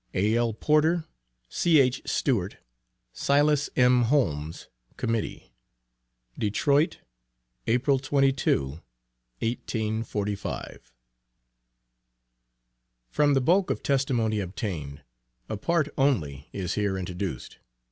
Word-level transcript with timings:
A.L. 0.15 0.53
PORTER, 0.53 1.05
C.H. 1.47 2.01
STEWART, 2.05 2.57
SILAS 3.13 3.69
M. 3.75 4.05
HOLMES. 4.05 4.67
Committee. 4.97 5.53
DETROIT, 6.39 7.01
April 7.67 7.99
22, 7.99 8.59
1845. 9.43 10.91
From 13.11 13.35
the 13.35 13.41
bulk 13.41 13.69
of 13.69 13.83
testimony 13.83 14.39
obtained, 14.39 15.03
a 15.47 15.55
part 15.55 15.87
only 15.95 16.49
is 16.51 16.73
here 16.73 16.97
introduced. 16.97 17.59